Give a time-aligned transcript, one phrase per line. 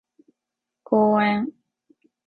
[0.83, 1.53] 公園